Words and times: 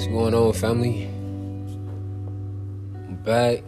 What's 0.00 0.10
going 0.10 0.32
on, 0.32 0.54
family? 0.54 1.04
I'm 2.96 3.16
back. 3.22 3.62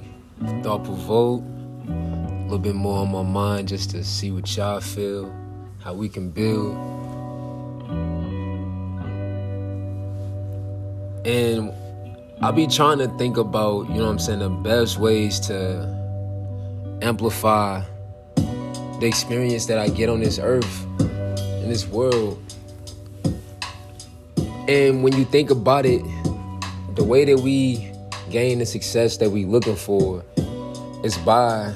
Thought 0.63 0.83
provoke. 0.83 1.43
A 1.87 2.45
little 2.45 2.59
bit 2.59 2.75
more 2.75 3.01
on 3.01 3.13
my 3.13 3.23
mind 3.23 3.69
just 3.69 3.91
to 3.91 4.03
see 4.03 4.31
what 4.31 4.57
y'all 4.57 4.81
feel, 4.81 5.31
how 5.81 5.93
we 5.93 6.09
can 6.09 6.31
build. 6.31 6.75
And 11.27 11.71
I'll 12.41 12.53
be 12.53 12.67
trying 12.67 12.97
to 13.01 13.09
think 13.19 13.37
about, 13.37 13.91
you 13.91 13.97
know 13.97 14.05
what 14.05 14.13
I'm 14.13 14.19
saying, 14.19 14.39
the 14.39 14.49
best 14.49 14.99
ways 14.99 15.39
to 15.41 15.85
amplify 17.03 17.83
the 18.37 19.05
experience 19.07 19.67
that 19.67 19.77
I 19.77 19.91
get 19.91 20.09
on 20.09 20.21
this 20.21 20.39
earth, 20.39 20.87
in 20.99 21.69
this 21.69 21.87
world. 21.87 22.43
And 24.69 25.03
when 25.03 25.15
you 25.19 25.27
think 25.27 25.51
about 25.51 25.85
it, 25.85 26.01
the 26.95 27.05
way 27.05 27.25
that 27.25 27.41
we 27.41 27.91
gain 28.31 28.59
the 28.59 28.67
success 28.67 29.17
that 29.19 29.31
we 29.31 29.45
looking 29.45 29.77
for 29.77 30.25
is 31.05 31.17
by 31.19 31.73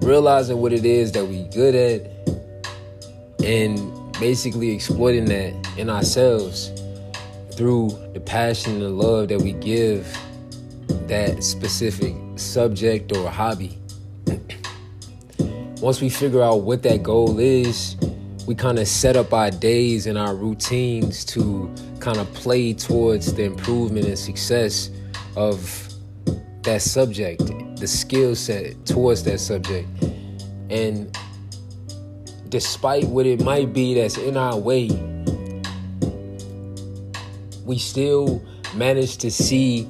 realizing 0.00 0.58
what 0.58 0.72
it 0.72 0.84
is 0.84 1.12
that 1.12 1.26
we 1.26 1.44
good 1.44 1.74
at 1.74 3.44
and 3.44 4.12
basically 4.18 4.70
exploiting 4.70 5.24
that 5.26 5.54
in 5.76 5.88
ourselves 5.88 6.72
through 7.52 7.90
the 8.12 8.20
passion 8.20 8.72
and 8.74 8.82
the 8.82 8.88
love 8.88 9.28
that 9.28 9.40
we 9.40 9.52
give 9.52 10.06
that 11.06 11.42
specific 11.42 12.14
subject 12.36 13.16
or 13.16 13.30
hobby. 13.30 13.78
Once 15.80 16.00
we 16.00 16.08
figure 16.08 16.42
out 16.42 16.62
what 16.62 16.82
that 16.82 17.02
goal 17.02 17.38
is, 17.38 17.96
we 18.46 18.54
kind 18.54 18.78
of 18.78 18.86
set 18.86 19.16
up 19.16 19.32
our 19.32 19.50
days 19.50 20.06
and 20.06 20.18
our 20.18 20.34
routines 20.34 21.24
to 21.24 21.72
kind 21.98 22.18
of 22.18 22.32
play 22.34 22.74
towards 22.74 23.32
the 23.34 23.44
improvement 23.44 24.06
and 24.06 24.18
success 24.18 24.90
of 25.36 25.88
that 26.62 26.82
subject, 26.82 27.40
the 27.78 27.86
skill 27.86 28.34
set 28.34 28.84
towards 28.84 29.22
that 29.24 29.40
subject. 29.40 29.88
And 30.68 31.16
despite 32.50 33.04
what 33.04 33.24
it 33.26 33.40
might 33.40 33.72
be 33.72 33.94
that's 33.94 34.18
in 34.18 34.36
our 34.36 34.58
way, 34.58 34.88
we 37.64 37.78
still 37.78 38.44
manage 38.74 39.16
to 39.18 39.30
see 39.30 39.88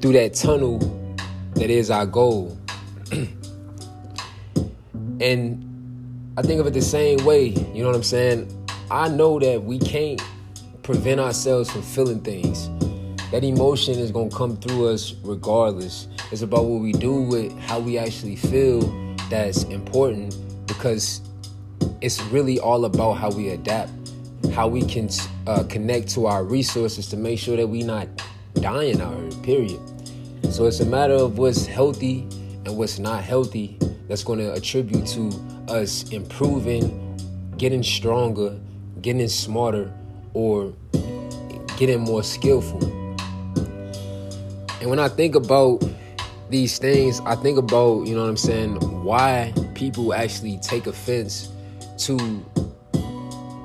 through 0.00 0.12
that 0.12 0.34
tunnel 0.34 0.78
that 1.54 1.68
is 1.68 1.90
our 1.90 2.06
goal. 2.06 2.56
and 5.20 5.67
I 6.38 6.42
think 6.42 6.60
of 6.60 6.68
it 6.68 6.72
the 6.72 6.80
same 6.80 7.24
way. 7.24 7.46
You 7.48 7.82
know 7.82 7.88
what 7.88 7.96
I'm 7.96 8.04
saying? 8.04 8.64
I 8.92 9.08
know 9.08 9.40
that 9.40 9.60
we 9.60 9.76
can't 9.76 10.22
prevent 10.84 11.18
ourselves 11.18 11.68
from 11.68 11.82
feeling 11.82 12.20
things. 12.20 12.68
That 13.32 13.42
emotion 13.42 13.98
is 13.98 14.12
gonna 14.12 14.30
come 14.30 14.56
through 14.56 14.86
us 14.86 15.14
regardless. 15.24 16.06
It's 16.30 16.42
about 16.42 16.66
what 16.66 16.80
we 16.80 16.92
do 16.92 17.22
with 17.22 17.58
how 17.62 17.80
we 17.80 17.98
actually 17.98 18.36
feel 18.36 18.82
that's 19.28 19.64
important 19.64 20.36
because 20.68 21.22
it's 22.00 22.22
really 22.26 22.60
all 22.60 22.84
about 22.84 23.14
how 23.14 23.32
we 23.32 23.48
adapt, 23.48 23.90
how 24.52 24.68
we 24.68 24.84
can 24.84 25.10
uh, 25.48 25.64
connect 25.64 26.08
to 26.10 26.26
our 26.26 26.44
resources 26.44 27.08
to 27.08 27.16
make 27.16 27.40
sure 27.40 27.56
that 27.56 27.66
we're 27.66 27.84
not 27.84 28.06
dying 28.54 29.00
out 29.00 29.42
period. 29.42 29.80
So 30.52 30.66
it's 30.66 30.78
a 30.78 30.86
matter 30.86 31.14
of 31.14 31.36
what's 31.36 31.66
healthy 31.66 32.20
and 32.64 32.78
what's 32.78 33.00
not 33.00 33.24
healthy 33.24 33.76
that's 34.06 34.22
to 34.22 34.52
attribute 34.52 35.04
to 35.08 35.57
us 35.70 36.08
improving, 36.10 37.16
getting 37.56 37.82
stronger, 37.82 38.58
getting 39.02 39.28
smarter, 39.28 39.92
or 40.34 40.72
getting 41.76 42.00
more 42.00 42.22
skillful. 42.22 42.82
And 44.80 44.90
when 44.90 44.98
I 44.98 45.08
think 45.08 45.34
about 45.34 45.82
these 46.50 46.78
things, 46.78 47.20
I 47.20 47.34
think 47.34 47.58
about, 47.58 48.06
you 48.06 48.14
know 48.14 48.22
what 48.22 48.30
I'm 48.30 48.36
saying, 48.36 48.76
why 49.04 49.52
people 49.74 50.14
actually 50.14 50.58
take 50.58 50.86
offense 50.86 51.48
to 51.98 52.16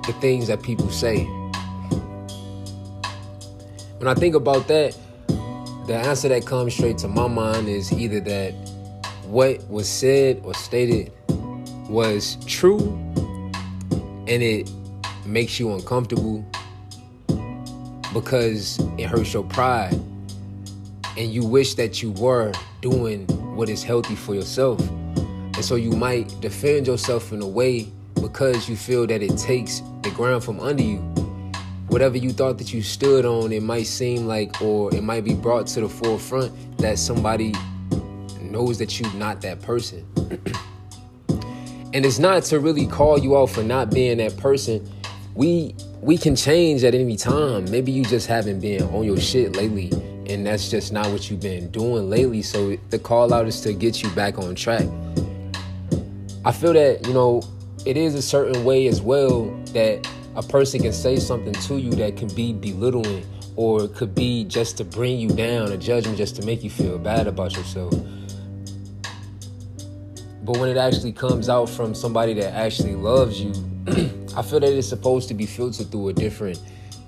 the 0.06 0.16
things 0.20 0.48
that 0.48 0.62
people 0.62 0.90
say. 0.90 1.24
When 3.98 4.08
I 4.08 4.16
think 4.16 4.36
about 4.36 4.68
that, 4.68 4.98
the 5.88 5.96
answer 5.96 6.30
that 6.30 6.46
comes 6.46 6.74
straight 6.74 6.98
to 7.00 7.08
my 7.08 7.28
mind 7.28 7.68
is 7.68 7.92
either 7.92 8.20
that 8.22 8.54
what 9.26 9.68
was 9.70 9.88
said 9.88 10.42
or 10.44 10.54
stated 10.54 11.12
was 11.90 12.38
true 12.46 12.80
and 14.28 14.42
it 14.42 14.72
makes 15.26 15.60
you 15.60 15.74
uncomfortable 15.74 16.46
because 18.14 18.80
it 18.98 19.08
hurts 19.08 19.34
your 19.34 19.44
pride 19.44 20.00
and 21.18 21.32
you 21.32 21.46
wish 21.46 21.76
that 21.76 22.02
you 22.02 22.12
were 22.12 22.52
doing 22.82 23.26
what 23.56 23.70
is 23.70 23.84
healthy 23.84 24.16
for 24.16 24.34
yourself. 24.34 24.80
And 25.18 25.64
so 25.64 25.76
you 25.76 25.92
might 25.92 26.40
defend 26.42 26.88
yourself 26.88 27.32
in 27.32 27.42
a 27.42 27.48
way 27.48 27.88
because 28.16 28.68
you 28.68 28.76
feel 28.76 29.06
that 29.08 29.22
it 29.22 29.38
takes 29.38 29.82
the 30.02 30.10
ground 30.12 30.44
from 30.44 30.60
under 30.60 30.82
you. 30.82 30.98
Whatever 31.88 32.18
you 32.18 32.32
thought 32.32 32.58
that 32.58 32.74
you 32.74 32.82
stood 32.82 33.26
on, 33.26 33.52
it 33.52 33.62
might 33.62 33.86
seem 33.86 34.26
like, 34.26 34.60
or 34.62 34.94
it 34.96 35.04
might 35.04 35.24
be 35.24 35.36
brought 35.36 35.68
to 35.68 35.82
the 35.82 35.90
forefront 35.90 36.52
that 36.80 36.98
somebody 36.98 37.54
knows 38.42 38.80
that 38.80 39.00
you're 39.00 39.14
not 39.14 39.42
that 39.42 39.62
person. 39.62 40.06
and 41.94 42.06
it's 42.06 42.20
not 42.20 42.44
to 42.44 42.60
really 42.60 42.88
call 42.88 43.20
you 43.20 43.38
out 43.38 43.52
for 43.52 43.64
not 43.64 43.92
being 43.92 44.18
that 44.18 44.36
person. 44.38 44.90
We 45.36 45.76
we 46.02 46.18
can 46.18 46.36
change 46.36 46.84
at 46.84 46.94
any 46.94 47.16
time. 47.16 47.70
Maybe 47.72 47.92
you 47.92 48.04
just 48.04 48.28
haven't 48.28 48.60
been 48.60 48.84
on 48.84 49.04
your 49.04 49.20
shit 49.20 49.56
lately, 49.56 49.92
and 50.28 50.46
that's 50.46 50.70
just 50.70 50.92
not 50.92 51.08
what 51.12 51.30
you've 51.30 51.40
been 51.40 51.70
doing 51.72 52.10
lately. 52.10 52.42
So 52.42 52.76
the 52.90 53.00
call 53.00 53.34
out 53.34 53.48
is 53.48 53.62
to 53.62 53.74
get 53.74 54.04
you 54.04 54.10
back 54.10 54.38
on 54.38 54.56
track. 54.56 54.88
I 56.46 56.52
feel 56.52 56.74
that, 56.74 57.08
you 57.08 57.14
know, 57.14 57.42
it 57.86 57.96
is 57.96 58.16
a 58.16 58.22
certain 58.22 58.66
way 58.66 58.88
as 58.88 59.02
well 59.02 59.46
that 59.68 60.06
a 60.36 60.44
person 60.44 60.82
can 60.82 60.92
say 60.92 61.16
something 61.18 61.54
to 61.54 61.78
you 61.78 61.92
that 61.92 62.18
can 62.18 62.28
be 62.36 62.52
belittling 62.52 63.26
or 63.56 63.88
could 63.88 64.14
be 64.14 64.44
just 64.44 64.76
to 64.78 64.84
bring 64.84 65.20
you 65.20 65.30
down, 65.30 65.72
a 65.72 65.78
judgment 65.78 66.18
just 66.18 66.36
to 66.36 66.46
make 66.46 66.64
you 66.64 66.70
feel 66.70 66.98
bad 66.98 67.28
about 67.28 67.56
yourself. 67.56 67.94
But 70.44 70.58
when 70.58 70.70
it 70.70 70.78
actually 70.78 71.14
comes 71.14 71.48
out 71.48 71.70
from 71.70 71.96
somebody 71.96 72.34
that 72.34 72.54
actually 72.54 72.96
loves 72.96 73.40
you, 73.40 73.52
I 74.36 74.42
feel 74.42 74.60
that 74.60 74.74
it's 74.78 74.90
supposed 74.90 75.30
to 75.30 75.34
be 75.34 75.46
filtered 75.46 75.90
through 75.90 76.10
a 76.10 76.14
different 76.14 76.60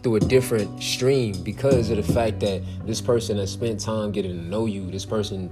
through 0.03 0.17
a 0.17 0.19
different 0.19 0.81
stream 0.81 1.41
because 1.43 1.89
of 1.89 1.97
the 1.97 2.13
fact 2.13 2.39
that 2.39 2.61
this 2.85 3.01
person 3.01 3.37
has 3.37 3.51
spent 3.51 3.79
time 3.79 4.11
getting 4.11 4.37
to 4.37 4.43
know 4.43 4.67
you. 4.67 4.89
This 4.91 5.03
person 5.03 5.49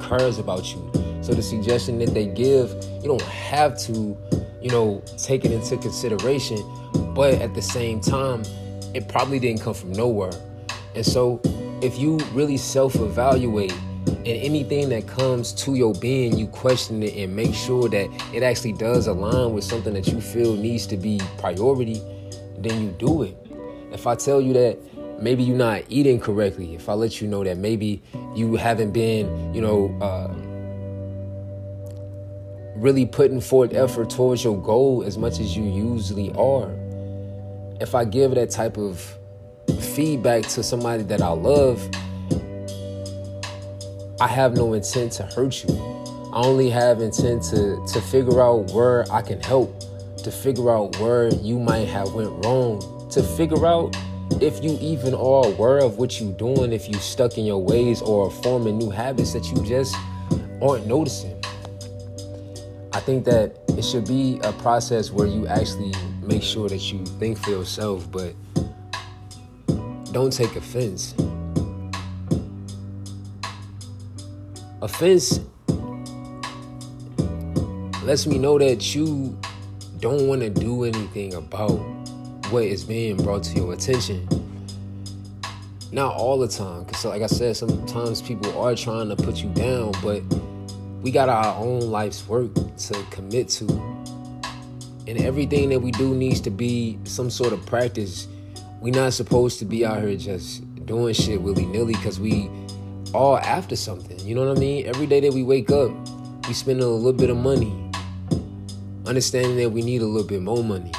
cares 0.00 0.38
about 0.38 0.72
you. 0.72 0.90
So 1.20 1.34
the 1.34 1.42
suggestion 1.42 1.98
that 1.98 2.14
they 2.14 2.26
give, 2.26 2.70
you 3.02 3.08
don't 3.08 3.20
have 3.20 3.78
to, 3.80 4.16
you 4.62 4.70
know, 4.70 5.04
take 5.18 5.44
it 5.44 5.52
into 5.52 5.76
consideration. 5.76 6.58
But 7.14 7.34
at 7.34 7.54
the 7.54 7.60
same 7.60 8.00
time, 8.00 8.42
it 8.94 9.08
probably 9.08 9.38
didn't 9.38 9.60
come 9.60 9.74
from 9.74 9.92
nowhere. 9.92 10.32
And 10.94 11.04
so 11.04 11.40
if 11.82 11.98
you 11.98 12.16
really 12.32 12.56
self-evaluate 12.56 13.74
and 14.28 14.42
anything 14.42 14.90
that 14.90 15.06
comes 15.06 15.52
to 15.52 15.74
your 15.74 15.94
being, 15.94 16.36
you 16.36 16.46
question 16.48 17.02
it 17.02 17.14
and 17.16 17.34
make 17.34 17.54
sure 17.54 17.88
that 17.88 18.10
it 18.34 18.42
actually 18.42 18.74
does 18.74 19.06
align 19.06 19.54
with 19.54 19.64
something 19.64 19.94
that 19.94 20.06
you 20.06 20.20
feel 20.20 20.54
needs 20.54 20.86
to 20.88 20.98
be 20.98 21.18
priority, 21.38 22.02
then 22.58 22.82
you 22.82 22.90
do 22.98 23.22
it. 23.22 23.36
If 23.90 24.06
I 24.06 24.16
tell 24.16 24.40
you 24.40 24.52
that 24.52 24.78
maybe 25.22 25.42
you're 25.42 25.56
not 25.56 25.82
eating 25.88 26.20
correctly, 26.20 26.74
if 26.74 26.90
I 26.90 26.92
let 26.92 27.22
you 27.22 27.28
know 27.28 27.42
that 27.42 27.56
maybe 27.56 28.02
you 28.34 28.56
haven't 28.56 28.92
been, 28.92 29.54
you 29.54 29.62
know, 29.62 29.96
uh, 30.02 30.34
really 32.76 33.06
putting 33.06 33.40
forth 33.40 33.72
effort 33.72 34.10
towards 34.10 34.44
your 34.44 34.60
goal 34.60 35.02
as 35.04 35.16
much 35.16 35.40
as 35.40 35.56
you 35.56 35.64
usually 35.64 36.32
are, 36.32 36.70
if 37.80 37.94
I 37.94 38.04
give 38.04 38.34
that 38.34 38.50
type 38.50 38.76
of 38.76 39.00
feedback 39.80 40.42
to 40.48 40.62
somebody 40.62 41.02
that 41.04 41.22
I 41.22 41.30
love, 41.30 41.88
I 44.20 44.26
have 44.26 44.56
no 44.56 44.72
intent 44.72 45.12
to 45.12 45.22
hurt 45.22 45.62
you. 45.62 45.74
I 46.32 46.42
only 46.44 46.70
have 46.70 47.00
intent 47.00 47.44
to 47.44 47.80
to 47.86 48.00
figure 48.00 48.42
out 48.42 48.72
where 48.72 49.04
I 49.12 49.22
can 49.22 49.40
help, 49.40 49.72
to 50.24 50.32
figure 50.32 50.70
out 50.70 50.98
where 50.98 51.28
you 51.28 51.58
might 51.60 51.86
have 51.88 52.12
went 52.14 52.44
wrong, 52.44 53.08
to 53.10 53.22
figure 53.22 53.64
out 53.64 53.96
if 54.40 54.62
you 54.62 54.76
even 54.80 55.14
are 55.14 55.46
aware 55.46 55.78
of 55.78 55.98
what 55.98 56.20
you're 56.20 56.32
doing, 56.32 56.72
if 56.72 56.88
you 56.88 56.94
stuck 56.94 57.38
in 57.38 57.44
your 57.44 57.62
ways 57.62 58.02
or 58.02 58.30
forming 58.30 58.76
new 58.76 58.90
habits 58.90 59.32
that 59.34 59.50
you 59.52 59.62
just 59.64 59.94
aren't 60.60 60.86
noticing. 60.86 61.40
I 62.92 63.00
think 63.00 63.24
that 63.26 63.56
it 63.68 63.84
should 63.84 64.06
be 64.08 64.40
a 64.42 64.52
process 64.54 65.12
where 65.12 65.28
you 65.28 65.46
actually 65.46 65.94
make 66.22 66.42
sure 66.42 66.68
that 66.68 66.92
you 66.92 67.06
think 67.20 67.38
for 67.38 67.50
yourself, 67.50 68.10
but 68.10 68.34
don't 70.12 70.32
take 70.32 70.56
offense. 70.56 71.14
Offense 74.88 75.40
lets 78.04 78.26
me 78.26 78.38
know 78.38 78.58
that 78.58 78.94
you 78.94 79.38
don't 80.00 80.26
want 80.26 80.40
to 80.40 80.48
do 80.48 80.84
anything 80.84 81.34
about 81.34 81.76
what 82.50 82.62
is 82.64 82.84
being 82.84 83.16
brought 83.18 83.42
to 83.42 83.56
your 83.56 83.74
attention. 83.74 84.26
not 85.92 86.14
all 86.14 86.38
the 86.38 86.48
time, 86.48 86.84
because 86.84 87.04
like 87.04 87.22
I 87.22 87.26
said, 87.26 87.56
sometimes 87.56 88.22
people 88.22 88.58
are 88.58 88.74
trying 88.74 89.08
to 89.08 89.16
put 89.16 89.42
you 89.42 89.50
down, 89.50 89.92
but 90.02 90.22
we 91.02 91.10
got 91.10 91.28
our 91.28 91.54
own 91.56 91.80
life's 91.80 92.26
work 92.26 92.52
to 92.54 92.94
commit 93.10 93.48
to. 93.50 93.64
And 95.06 95.18
everything 95.18 95.70
that 95.70 95.80
we 95.80 95.90
do 95.92 96.14
needs 96.14 96.40
to 96.42 96.50
be 96.50 96.98
some 97.04 97.30
sort 97.30 97.52
of 97.52 97.64
practice. 97.66 98.28
We're 98.80 98.94
not 98.94 99.12
supposed 99.14 99.58
to 99.60 99.64
be 99.64 99.84
out 99.84 100.02
here 100.02 100.16
just 100.16 100.62
doing 100.86 101.14
shit 101.14 101.40
willy 101.40 101.66
nilly 101.66 101.94
because 101.94 102.20
we 102.20 102.50
all 103.14 103.38
after 103.38 103.76
something. 103.76 104.18
You 104.20 104.34
know 104.34 104.46
what 104.46 104.56
I 104.56 104.60
mean? 104.60 104.86
Every 104.86 105.06
day 105.06 105.20
that 105.20 105.32
we 105.32 105.42
wake 105.42 105.70
up, 105.70 105.90
we 106.46 106.54
spend 106.54 106.80
a 106.80 106.86
little 106.86 107.12
bit 107.12 107.30
of 107.30 107.36
money, 107.36 107.72
understanding 109.06 109.56
that 109.56 109.70
we 109.70 109.82
need 109.82 110.02
a 110.02 110.06
little 110.06 110.28
bit 110.28 110.42
more 110.42 110.62
money. 110.62 110.92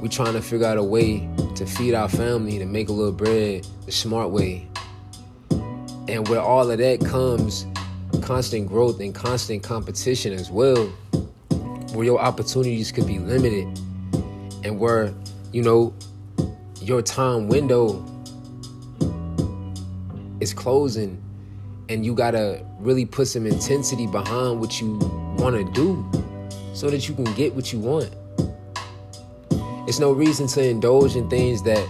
We're 0.00 0.08
trying 0.08 0.32
to 0.32 0.42
figure 0.42 0.66
out 0.66 0.78
a 0.78 0.82
way 0.82 1.28
to 1.56 1.66
feed 1.66 1.94
our 1.94 2.08
family, 2.08 2.58
to 2.58 2.66
make 2.66 2.88
a 2.88 2.92
little 2.92 3.12
bread 3.12 3.66
the 3.86 3.92
smart 3.92 4.30
way. 4.30 4.66
And 6.08 6.26
with 6.28 6.38
all 6.38 6.70
of 6.70 6.78
that 6.78 7.04
comes 7.04 7.66
constant 8.22 8.68
growth 8.68 9.00
and 9.00 9.14
constant 9.14 9.62
competition 9.62 10.32
as 10.32 10.50
well, 10.50 10.86
where 11.92 12.04
your 12.04 12.20
opportunities 12.20 12.90
could 12.90 13.06
be 13.06 13.18
limited 13.18 13.66
and 14.64 14.78
where, 14.78 15.12
you 15.52 15.62
know, 15.62 15.94
your 16.80 17.02
time 17.02 17.48
window 17.48 18.04
is 20.40 20.52
closing 20.54 21.22
and 21.88 22.04
you 22.04 22.14
gotta 22.14 22.64
really 22.78 23.04
put 23.04 23.28
some 23.28 23.46
intensity 23.46 24.06
behind 24.06 24.60
what 24.60 24.80
you 24.80 24.98
wanna 25.38 25.64
do 25.72 26.08
so 26.72 26.88
that 26.90 27.08
you 27.08 27.14
can 27.14 27.24
get 27.34 27.54
what 27.54 27.72
you 27.72 27.78
want. 27.78 28.14
It's 29.86 29.98
no 29.98 30.12
reason 30.12 30.46
to 30.48 30.62
indulge 30.62 31.16
in 31.16 31.28
things 31.28 31.62
that 31.64 31.86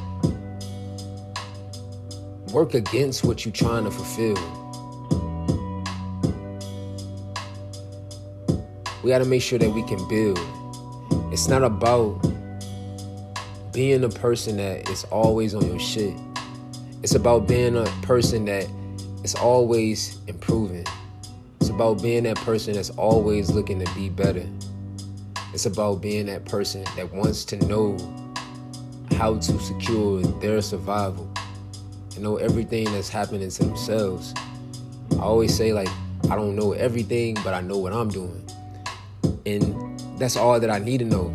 work 2.53 2.75
against 2.75 3.25
what 3.25 3.45
you're 3.45 3.53
trying 3.53 3.85
to 3.85 3.91
fulfill. 3.91 4.37
We 9.03 9.11
got 9.11 9.19
to 9.19 9.25
make 9.25 9.43
sure 9.43 9.59
that 9.59 9.71
we 9.71 9.83
can 9.83 10.07
build. 10.09 10.39
It's 11.33 11.49
not 11.49 11.63
about 11.63 12.21
being 13.73 14.05
a 14.05 14.09
person 14.09 14.57
that 14.57 14.89
is 14.91 15.05
always 15.05 15.55
on 15.55 15.67
your 15.67 15.79
shit. 15.79 16.15
It's 17.03 17.15
about 17.15 17.49
being 17.49 17.77
a 17.77 17.87
person 18.03 18.45
that 18.45 18.69
is 19.25 19.35
always 19.35 20.19
improving. 20.27 20.85
It's 21.59 21.71
about 21.71 22.03
being 22.03 22.25
that 22.25 22.37
person 22.37 22.75
that's 22.75 22.91
always 22.91 23.51
looking 23.51 23.83
to 23.83 23.95
be 23.95 24.11
better. 24.11 24.47
It's 25.55 25.65
about 25.65 26.03
being 26.03 26.27
that 26.27 26.45
person 26.45 26.85
that 26.97 27.11
wants 27.11 27.47
to 27.47 27.57
know 27.67 27.97
how 29.17 29.37
to 29.37 29.59
secure 29.61 30.21
their 30.41 30.61
survival 30.61 31.27
and 32.15 32.23
know 32.23 32.37
everything 32.37 32.85
that's 32.93 33.09
happening 33.09 33.49
to 33.49 33.65
themselves. 33.65 34.35
I 35.13 35.23
always 35.23 35.57
say, 35.57 35.73
like, 35.73 35.89
I 36.31 36.37
don't 36.37 36.55
know 36.55 36.73
everything, 36.73 37.35
but 37.43 37.55
I 37.55 37.63
know 37.63 37.79
what 37.79 37.95
I'm 37.95 38.11
doing. 38.11 38.45
And 39.47 39.99
that's 40.19 40.37
all 40.37 40.61
that 40.61 40.71
I 40.71 40.79
need 40.79 40.99
to 40.99 41.07
know. 41.07 41.33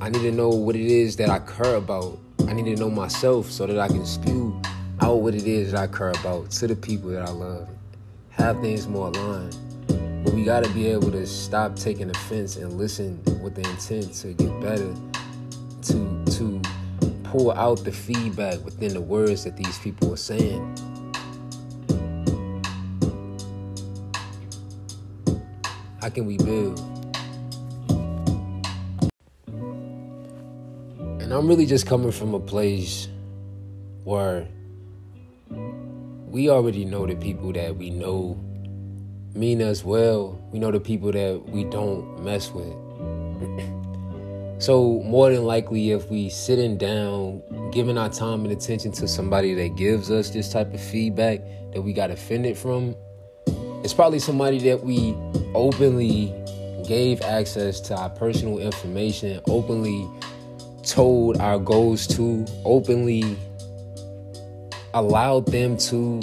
I 0.00 0.08
need 0.08 0.22
to 0.22 0.32
know 0.32 0.48
what 0.48 0.74
it 0.74 0.86
is 0.86 1.14
that 1.16 1.30
I 1.30 1.38
care 1.38 1.76
about. 1.76 2.18
I 2.48 2.54
need 2.54 2.64
to 2.64 2.80
know 2.80 2.88
myself 2.88 3.50
so 3.50 3.66
that 3.66 3.78
I 3.78 3.88
can 3.88 4.06
spew 4.06 4.58
out 5.02 5.16
what 5.16 5.34
it 5.34 5.46
is 5.46 5.72
that 5.72 5.80
I 5.80 5.86
care 5.86 6.12
about 6.12 6.50
to 6.52 6.66
the 6.66 6.74
people 6.74 7.10
that 7.10 7.20
I 7.20 7.30
love. 7.30 7.68
Have 8.30 8.58
things 8.62 8.88
more 8.88 9.08
aligned. 9.08 9.54
But 10.24 10.32
we 10.32 10.44
got 10.44 10.64
to 10.64 10.70
be 10.70 10.86
able 10.86 11.10
to 11.10 11.26
stop 11.26 11.76
taking 11.76 12.08
offense 12.08 12.56
and 12.56 12.78
listen 12.78 13.22
with 13.42 13.54
the 13.54 13.68
intent 13.68 14.14
to 14.14 14.32
get 14.32 14.60
better, 14.62 14.94
to 15.82 16.24
to 16.24 16.62
pull 17.22 17.52
out 17.52 17.84
the 17.84 17.92
feedback 17.92 18.64
within 18.64 18.94
the 18.94 19.00
words 19.02 19.44
that 19.44 19.54
these 19.54 19.78
people 19.80 20.14
are 20.14 20.16
saying. 20.16 20.74
How 26.00 26.08
can 26.08 26.24
we 26.24 26.38
build? 26.38 26.97
And 31.28 31.34
I'm 31.36 31.46
really 31.46 31.66
just 31.66 31.86
coming 31.86 32.10
from 32.10 32.32
a 32.32 32.40
place 32.40 33.06
where 34.04 34.48
we 35.50 36.48
already 36.48 36.86
know 36.86 37.06
the 37.06 37.16
people 37.16 37.52
that 37.52 37.76
we 37.76 37.90
know 37.90 38.42
mean 39.34 39.60
us 39.60 39.84
well. 39.84 40.40
We 40.50 40.58
know 40.58 40.70
the 40.70 40.80
people 40.80 41.12
that 41.12 41.42
we 41.50 41.64
don't 41.64 42.24
mess 42.24 42.50
with. 42.50 42.72
so, 44.58 45.02
more 45.04 45.30
than 45.30 45.44
likely, 45.44 45.90
if 45.90 46.08
we 46.08 46.30
sitting 46.30 46.78
down, 46.78 47.42
giving 47.72 47.98
our 47.98 48.08
time 48.08 48.44
and 48.44 48.52
attention 48.52 48.90
to 48.92 49.06
somebody 49.06 49.52
that 49.52 49.76
gives 49.76 50.10
us 50.10 50.30
this 50.30 50.50
type 50.50 50.72
of 50.72 50.80
feedback 50.80 51.40
that 51.74 51.82
we 51.82 51.92
got 51.92 52.10
offended 52.10 52.56
from, 52.56 52.96
it's 53.84 53.92
probably 53.92 54.18
somebody 54.18 54.60
that 54.60 54.82
we 54.82 55.14
openly 55.54 56.32
gave 56.86 57.20
access 57.20 57.80
to 57.80 57.94
our 57.94 58.08
personal 58.08 58.60
information, 58.60 59.42
openly 59.46 60.08
told 60.88 61.36
our 61.38 61.58
goals 61.58 62.06
to, 62.06 62.46
openly 62.64 63.36
allowed 64.94 65.46
them 65.46 65.76
to 65.76 66.20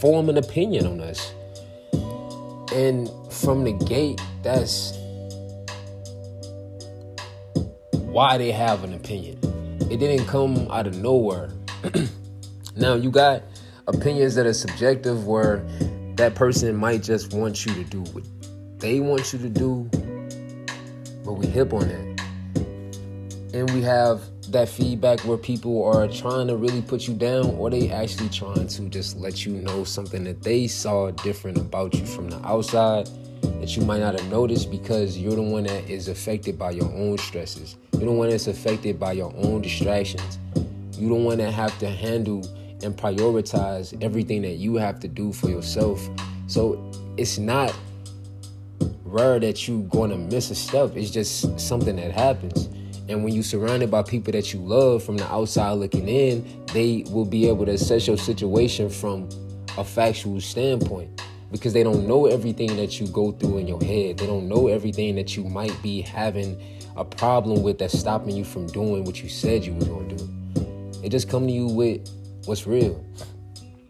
form 0.00 0.28
an 0.28 0.38
opinion 0.38 0.86
on 0.86 1.00
us. 1.00 1.32
And 2.72 3.10
from 3.32 3.64
the 3.64 3.72
gate, 3.86 4.20
that's 4.42 4.96
why 7.92 8.38
they 8.38 8.52
have 8.52 8.84
an 8.84 8.94
opinion. 8.94 9.38
It 9.90 9.98
didn't 9.98 10.26
come 10.26 10.68
out 10.70 10.86
of 10.86 10.96
nowhere. 10.96 11.50
now, 12.76 12.94
you 12.94 13.10
got 13.10 13.42
opinions 13.88 14.34
that 14.36 14.46
are 14.46 14.54
subjective 14.54 15.26
where 15.26 15.66
that 16.14 16.34
person 16.36 16.76
might 16.76 17.02
just 17.02 17.34
want 17.34 17.66
you 17.66 17.74
to 17.74 17.84
do 17.84 18.00
what 18.12 18.24
they 18.78 19.00
want 19.00 19.32
you 19.32 19.38
to 19.38 19.48
do, 19.48 19.90
but 21.24 21.32
we 21.34 21.46
hip 21.46 21.72
on 21.72 21.88
that. 21.88 22.24
And 23.54 23.70
we 23.70 23.82
have 23.82 24.20
that 24.50 24.68
feedback 24.68 25.20
where 25.20 25.36
people 25.36 25.84
are 25.84 26.06
trying 26.08 26.48
to 26.48 26.56
really 26.56 26.82
put 26.82 27.08
you 27.08 27.14
down 27.14 27.46
or 27.56 27.70
they 27.70 27.90
actually 27.90 28.28
trying 28.28 28.66
to 28.66 28.82
just 28.88 29.16
let 29.16 29.46
you 29.46 29.52
know 29.52 29.84
something 29.84 30.24
that 30.24 30.42
they 30.42 30.66
saw 30.66 31.10
different 31.10 31.58
about 31.58 31.94
you 31.94 32.04
from 32.04 32.30
the 32.30 32.44
outside 32.46 33.08
that 33.60 33.76
you 33.76 33.84
might 33.84 34.00
not 34.00 34.18
have 34.18 34.28
noticed 34.30 34.70
because 34.70 35.16
you're 35.16 35.36
the 35.36 35.42
one 35.42 35.64
that 35.64 35.88
is 35.88 36.08
affected 36.08 36.58
by 36.58 36.70
your 36.70 36.92
own 36.92 37.16
stresses. 37.18 37.76
You're 37.92 38.06
the 38.06 38.12
one 38.12 38.28
that's 38.28 38.46
affected 38.46 39.00
by 39.00 39.12
your 39.12 39.32
own 39.36 39.62
distractions. 39.62 40.38
You're 40.98 41.16
the 41.16 41.24
one 41.24 41.38
that 41.38 41.52
have 41.52 41.78
to 41.78 41.88
handle 41.88 42.44
and 42.82 42.96
prioritize 42.96 44.00
everything 44.02 44.42
that 44.42 44.56
you 44.56 44.76
have 44.76 45.00
to 45.00 45.08
do 45.08 45.32
for 45.32 45.48
yourself. 45.48 46.06
So 46.46 46.90
it's 47.16 47.38
not 47.38 47.74
rare 49.14 49.38
that 49.38 49.68
you're 49.68 49.84
going 49.84 50.10
to 50.10 50.18
miss 50.18 50.50
a 50.50 50.54
step. 50.56 50.96
It's 50.96 51.10
just 51.10 51.58
something 51.60 51.94
that 51.96 52.10
happens. 52.10 52.68
And 53.08 53.22
when 53.22 53.32
you're 53.32 53.44
surrounded 53.44 53.90
by 53.90 54.02
people 54.02 54.32
that 54.32 54.52
you 54.52 54.58
love 54.58 55.04
from 55.04 55.16
the 55.16 55.32
outside 55.32 55.72
looking 55.72 56.08
in, 56.08 56.64
they 56.72 57.04
will 57.10 57.24
be 57.24 57.48
able 57.48 57.64
to 57.66 57.72
assess 57.72 58.08
your 58.08 58.16
situation 58.16 58.90
from 58.90 59.28
a 59.78 59.84
factual 59.84 60.40
standpoint 60.40 61.22
because 61.52 61.72
they 61.72 61.84
don't 61.84 62.08
know 62.08 62.26
everything 62.26 62.76
that 62.76 62.98
you 62.98 63.06
go 63.06 63.30
through 63.30 63.58
in 63.58 63.68
your 63.68 63.82
head. 63.82 64.18
They 64.18 64.26
don't 64.26 64.48
know 64.48 64.66
everything 64.66 65.14
that 65.14 65.36
you 65.36 65.44
might 65.44 65.80
be 65.80 66.00
having 66.00 66.60
a 66.96 67.04
problem 67.04 67.62
with 67.62 67.78
that's 67.78 67.96
stopping 67.96 68.36
you 68.36 68.44
from 68.44 68.66
doing 68.68 69.04
what 69.04 69.22
you 69.22 69.28
said 69.28 69.64
you 69.64 69.74
were 69.74 69.84
going 69.84 70.08
to 70.08 70.16
do. 70.16 71.00
They 71.02 71.08
just 71.08 71.28
come 71.28 71.46
to 71.46 71.52
you 71.52 71.68
with 71.68 72.08
what's 72.46 72.66
real. 72.66 73.04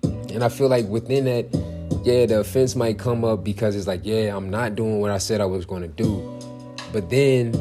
And 0.03 0.45
I 0.45 0.51
feel 0.51 0.69
like 0.69 0.87
within 0.87 1.25
that, 1.25 1.74
yeah, 2.05 2.27
the 2.27 2.41
offense 2.41 2.77
might 2.77 2.99
come 2.99 3.25
up 3.25 3.43
because 3.43 3.75
it's 3.75 3.87
like, 3.87 4.03
yeah, 4.05 4.37
I'm 4.37 4.51
not 4.51 4.75
doing 4.75 5.01
what 5.01 5.11
I 5.11 5.17
said 5.17 5.41
I 5.41 5.47
was 5.47 5.65
going 5.65 5.81
to 5.81 5.89
do. 5.89 6.39
But 6.93 7.09
then 7.09 7.55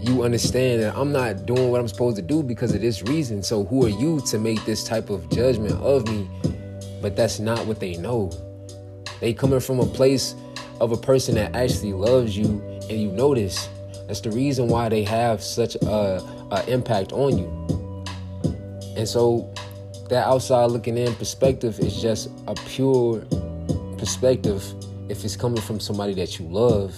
you 0.00 0.22
understand 0.22 0.82
that 0.82 0.96
I'm 0.96 1.10
not 1.10 1.46
doing 1.46 1.70
what 1.70 1.80
I'm 1.80 1.88
supposed 1.88 2.14
to 2.16 2.22
do 2.22 2.44
because 2.44 2.74
of 2.74 2.80
this 2.80 3.02
reason. 3.02 3.42
So 3.42 3.64
who 3.64 3.84
are 3.84 3.88
you 3.88 4.20
to 4.26 4.38
make 4.38 4.64
this 4.64 4.84
type 4.84 5.10
of 5.10 5.28
judgment 5.30 5.74
of 5.74 6.06
me? 6.06 6.28
But 7.00 7.16
that's 7.16 7.40
not 7.40 7.66
what 7.66 7.80
they 7.80 7.96
know. 7.96 8.30
They 9.20 9.34
coming 9.34 9.58
from 9.58 9.80
a 9.80 9.86
place 9.86 10.36
of 10.80 10.92
a 10.92 10.96
person 10.96 11.34
that 11.34 11.54
actually 11.56 11.92
loves 11.92 12.36
you 12.36 12.62
and 12.88 13.00
you 13.00 13.10
notice. 13.10 13.68
That's 14.06 14.20
the 14.20 14.30
reason 14.30 14.68
why 14.68 14.90
they 14.90 15.02
have 15.02 15.42
such 15.42 15.74
a, 15.74 16.22
a 16.52 16.64
impact 16.68 17.12
on 17.12 17.36
you. 17.36 18.04
And 18.96 19.08
so 19.08 19.52
that 20.08 20.26
outside 20.26 20.66
looking 20.66 20.96
in 20.96 21.14
perspective 21.16 21.80
is 21.80 22.00
just 22.00 22.30
a 22.46 22.54
pure 22.54 23.24
perspective 24.02 24.64
if 25.08 25.24
it's 25.24 25.36
coming 25.36 25.60
from 25.60 25.78
somebody 25.78 26.12
that 26.12 26.36
you 26.36 26.44
love 26.46 26.92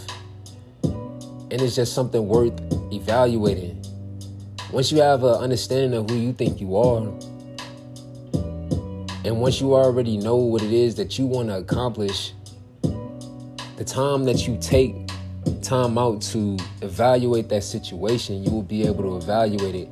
and 0.84 1.61
it's 1.61 1.76
just 1.76 1.92
something 1.92 2.26
worth 2.26 2.58
evaluating. 2.90 3.78
Once 4.73 4.90
you 4.90 5.02
have 5.02 5.23
an 5.23 5.34
understanding 5.34 5.92
of 5.92 6.08
who 6.08 6.16
you 6.16 6.32
think 6.32 6.62
you 6.62 6.75
are, 6.75 7.00
and 9.23 9.38
once 9.38 9.61
you 9.61 9.75
already 9.75 10.16
know 10.16 10.37
what 10.37 10.62
it 10.62 10.73
is 10.73 10.94
that 10.94 11.18
you 11.18 11.26
want 11.26 11.50
to 11.50 11.58
accomplish, 11.58 12.32
the 13.76 13.84
time 13.87 14.25
that 14.25 14.49
you 14.49 14.56
take 14.58 14.94
time 15.61 15.99
out 15.99 16.23
to 16.23 16.56
evaluate 16.80 17.50
that 17.50 17.64
situation, 17.64 18.42
you 18.42 18.50
will 18.50 18.62
be 18.62 18.87
able 18.87 19.02
to 19.02 19.18
evaluate 19.18 19.75
it 19.75 19.88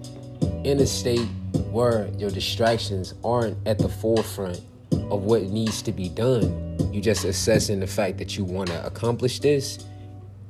in 0.64 0.80
a 0.80 0.86
state 0.86 1.28
where 1.72 2.08
your 2.16 2.30
distractions 2.30 3.12
aren't 3.22 3.58
at 3.68 3.78
the 3.78 3.88
forefront 3.90 4.62
of 4.92 5.24
what 5.24 5.42
needs 5.44 5.82
to 5.82 5.92
be 5.92 6.08
done. 6.08 6.76
You 6.92 7.00
just 7.00 7.24
assessing 7.24 7.80
the 7.80 7.86
fact 7.86 8.18
that 8.18 8.36
you 8.36 8.44
want 8.44 8.68
to 8.68 8.86
accomplish 8.86 9.40
this, 9.40 9.84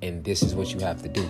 and 0.02 0.24
this 0.24 0.42
is 0.42 0.54
what 0.54 0.72
you 0.72 0.80
have 0.80 1.02
to 1.02 1.08
do. 1.08 1.28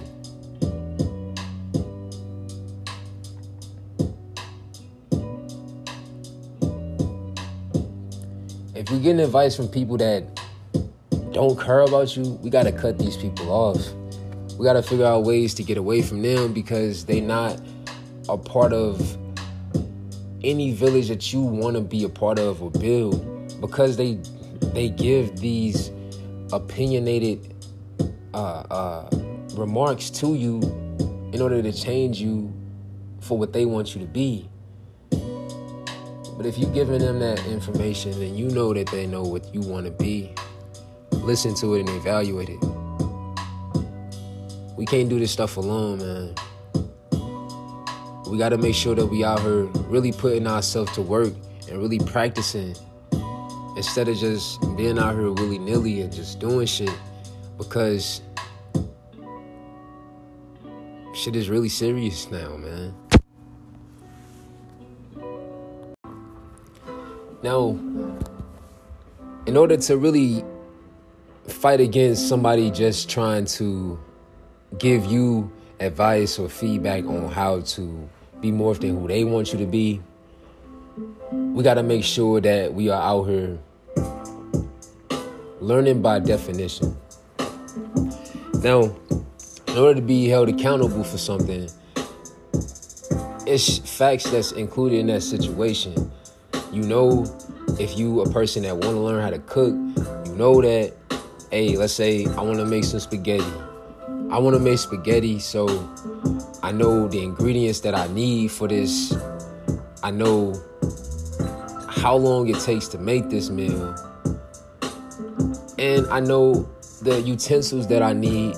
If 8.74 8.90
you're 8.90 9.00
getting 9.00 9.20
advice 9.20 9.54
from 9.54 9.68
people 9.68 9.96
that 9.98 10.24
don't 11.32 11.58
care 11.60 11.80
about 11.80 12.16
you, 12.16 12.22
we 12.42 12.50
got 12.50 12.64
to 12.64 12.72
cut 12.72 12.98
these 12.98 13.16
people 13.16 13.50
off. 13.50 13.92
We 14.58 14.64
got 14.64 14.74
to 14.74 14.82
figure 14.82 15.06
out 15.06 15.24
ways 15.24 15.54
to 15.54 15.62
get 15.62 15.78
away 15.78 16.02
from 16.02 16.22
them 16.22 16.52
because 16.52 17.04
they're 17.04 17.22
not 17.22 17.60
a 18.28 18.36
part 18.36 18.72
of 18.72 19.16
any 20.44 20.72
village 20.72 21.08
that 21.08 21.32
you 21.32 21.40
want 21.40 21.76
to 21.76 21.82
be 21.82 22.04
a 22.04 22.08
part 22.08 22.38
of 22.38 22.62
or 22.62 22.70
build 22.70 23.60
because 23.60 23.96
they 23.96 24.18
they 24.74 24.88
give 24.88 25.36
these 25.38 25.90
opinionated 26.52 27.54
uh, 28.34 28.64
uh, 28.70 29.10
remarks 29.54 30.10
to 30.10 30.34
you 30.34 30.60
in 31.32 31.40
order 31.40 31.62
to 31.62 31.72
change 31.72 32.20
you 32.20 32.52
for 33.20 33.38
what 33.38 33.52
they 33.52 33.64
want 33.64 33.94
you 33.94 34.00
to 34.00 34.06
be. 34.06 34.48
But 35.10 36.46
if 36.46 36.58
you're 36.58 36.72
giving 36.72 36.98
them 36.98 37.18
that 37.20 37.44
information 37.46 38.12
and 38.22 38.36
you 38.36 38.48
know 38.48 38.72
that 38.74 38.88
they 38.88 39.06
know 39.06 39.22
what 39.22 39.54
you 39.54 39.60
want 39.60 39.86
to 39.86 39.92
be, 39.92 40.32
listen 41.10 41.54
to 41.56 41.74
it 41.74 41.80
and 41.80 41.88
evaluate 41.90 42.48
it. 42.48 42.58
We 44.76 44.86
can't 44.86 45.08
do 45.08 45.18
this 45.18 45.30
stuff 45.30 45.56
alone, 45.56 45.98
man. 45.98 46.34
We 48.32 48.38
got 48.38 48.48
to 48.48 48.56
make 48.56 48.74
sure 48.74 48.94
that 48.94 49.04
we 49.04 49.24
out 49.24 49.40
here 49.40 49.64
really 49.90 50.10
putting 50.10 50.46
ourselves 50.46 50.90
to 50.92 51.02
work 51.02 51.34
and 51.68 51.78
really 51.78 51.98
practicing 51.98 52.74
instead 53.76 54.08
of 54.08 54.16
just 54.16 54.58
being 54.74 54.98
out 54.98 55.16
here 55.16 55.30
willy 55.30 55.58
nilly 55.58 56.00
and 56.00 56.10
just 56.10 56.40
doing 56.40 56.66
shit 56.66 56.88
because 57.58 58.22
shit 61.14 61.36
is 61.36 61.50
really 61.50 61.68
serious 61.68 62.30
now, 62.30 62.56
man. 62.56 62.94
Now, 67.42 67.78
in 69.44 69.58
order 69.58 69.76
to 69.76 69.98
really 69.98 70.42
fight 71.48 71.80
against 71.80 72.30
somebody 72.30 72.70
just 72.70 73.10
trying 73.10 73.44
to 73.44 74.00
give 74.78 75.04
you 75.04 75.52
advice 75.80 76.38
or 76.38 76.48
feedback 76.48 77.04
on 77.04 77.30
how 77.30 77.60
to 77.60 78.08
be 78.42 78.50
more 78.50 78.74
than 78.74 79.00
who 79.00 79.06
they 79.08 79.22
want 79.22 79.52
you 79.52 79.58
to 79.60 79.66
be. 79.66 80.02
We 81.30 81.62
got 81.62 81.74
to 81.74 81.82
make 81.82 82.02
sure 82.02 82.40
that 82.40 82.74
we 82.74 82.90
are 82.90 83.00
out 83.00 83.24
here 83.24 83.58
learning 85.60 86.02
by 86.02 86.18
definition. 86.18 86.96
Now, 88.62 88.94
in 89.68 89.78
order 89.78 89.94
to 89.94 90.02
be 90.02 90.26
held 90.26 90.48
accountable 90.48 91.04
for 91.04 91.18
something, 91.18 91.70
it's 93.46 93.78
facts 93.78 94.28
that's 94.28 94.52
included 94.52 94.98
in 94.98 95.06
that 95.06 95.22
situation. 95.22 96.10
You 96.72 96.82
know, 96.82 97.24
if 97.78 97.96
you 97.96 98.22
a 98.22 98.30
person 98.30 98.64
that 98.64 98.74
want 98.76 98.96
to 98.96 99.00
learn 99.00 99.22
how 99.22 99.30
to 99.30 99.38
cook, 99.38 99.72
you 100.26 100.34
know 100.34 100.60
that, 100.60 100.92
hey, 101.52 101.76
let's 101.76 101.92
say 101.92 102.26
I 102.26 102.42
want 102.42 102.58
to 102.58 102.64
make 102.64 102.82
some 102.82 102.98
spaghetti. 102.98 103.44
I 104.32 104.38
want 104.38 104.56
to 104.56 104.60
make 104.60 104.78
spaghetti, 104.78 105.38
so 105.38 105.68
I 106.62 106.72
know 106.72 107.06
the 107.06 107.22
ingredients 107.22 107.80
that 107.80 107.94
I 107.94 108.06
need 108.06 108.50
for 108.50 108.66
this. 108.66 109.14
I 110.02 110.10
know 110.10 110.54
how 111.90 112.16
long 112.16 112.48
it 112.48 112.58
takes 112.60 112.88
to 112.88 112.98
make 112.98 113.28
this 113.28 113.50
meal. 113.50 113.94
And 115.78 116.06
I 116.06 116.20
know 116.20 116.66
the 117.02 117.20
utensils 117.20 117.86
that 117.88 118.00
I 118.02 118.14
need 118.14 118.56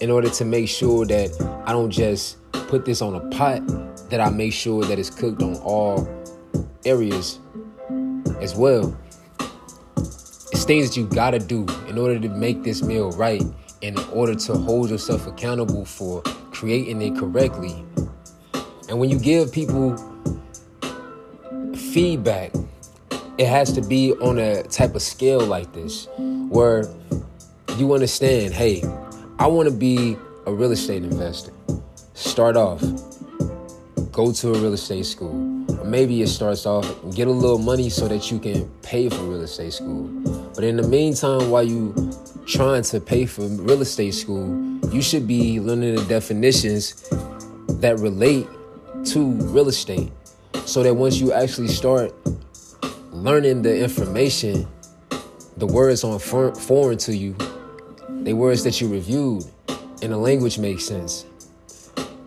in 0.00 0.08
order 0.08 0.30
to 0.30 0.44
make 0.44 0.68
sure 0.68 1.04
that 1.06 1.32
I 1.66 1.72
don't 1.72 1.90
just 1.90 2.36
put 2.52 2.84
this 2.84 3.02
on 3.02 3.16
a 3.16 3.28
pot, 3.36 3.66
that 4.10 4.20
I 4.20 4.30
make 4.30 4.52
sure 4.52 4.84
that 4.84 5.00
it's 5.00 5.10
cooked 5.10 5.42
on 5.42 5.56
all 5.56 6.08
areas 6.84 7.40
as 8.40 8.54
well. 8.54 8.96
It's 9.98 10.62
things 10.64 10.88
that 10.88 10.96
you 10.96 11.08
gotta 11.08 11.40
do 11.40 11.66
in 11.88 11.98
order 11.98 12.20
to 12.20 12.28
make 12.28 12.62
this 12.62 12.84
meal 12.84 13.10
right, 13.10 13.42
in 13.80 13.98
order 14.12 14.34
to 14.34 14.54
hold 14.54 14.90
yourself 14.90 15.26
accountable 15.26 15.84
for 15.84 16.22
creating 16.50 17.00
it 17.02 17.16
correctly. 17.18 17.84
And 18.88 18.98
when 18.98 19.10
you 19.10 19.18
give 19.18 19.52
people 19.52 19.96
feedback, 21.74 22.52
it 23.38 23.46
has 23.46 23.72
to 23.72 23.82
be 23.82 24.12
on 24.14 24.38
a 24.38 24.62
type 24.64 24.94
of 24.94 25.02
scale 25.02 25.40
like 25.40 25.72
this 25.72 26.08
where 26.48 26.84
you 27.76 27.94
understand 27.94 28.52
hey, 28.52 28.82
I 29.38 29.46
want 29.46 29.68
to 29.68 29.74
be 29.74 30.16
a 30.46 30.52
real 30.52 30.72
estate 30.72 31.04
investor. 31.04 31.52
Start 32.14 32.56
off, 32.56 32.82
go 34.10 34.32
to 34.32 34.48
a 34.48 34.58
real 34.58 34.72
estate 34.72 35.06
school. 35.06 35.54
Or 35.78 35.84
maybe 35.84 36.20
it 36.22 36.28
starts 36.28 36.66
off, 36.66 36.86
get 37.14 37.28
a 37.28 37.30
little 37.30 37.58
money 37.58 37.88
so 37.88 38.08
that 38.08 38.32
you 38.32 38.40
can 38.40 38.68
pay 38.82 39.08
for 39.08 39.22
real 39.22 39.42
estate 39.42 39.74
school. 39.74 40.08
But 40.58 40.64
in 40.64 40.76
the 40.76 40.88
meantime, 40.88 41.50
while 41.50 41.62
you 41.62 41.94
trying 42.44 42.82
to 42.82 42.98
pay 42.98 43.26
for 43.26 43.42
real 43.42 43.80
estate 43.80 44.10
school, 44.10 44.48
you 44.92 45.00
should 45.00 45.28
be 45.28 45.60
learning 45.60 45.94
the 45.94 46.04
definitions 46.06 47.08
that 47.78 47.96
relate 48.00 48.48
to 49.04 49.30
real 49.52 49.68
estate 49.68 50.10
so 50.64 50.82
that 50.82 50.92
once 50.92 51.18
you 51.20 51.32
actually 51.32 51.68
start 51.68 52.12
learning 53.12 53.62
the 53.62 53.80
information, 53.80 54.66
the 55.58 55.66
words 55.68 56.02
on 56.02 56.18
foreign 56.18 56.98
to 56.98 57.16
you, 57.16 57.36
the 58.22 58.32
words 58.32 58.64
that 58.64 58.80
you 58.80 58.88
reviewed, 58.88 59.44
and 60.02 60.12
the 60.12 60.18
language 60.18 60.58
makes 60.58 60.84
sense. 60.84 61.24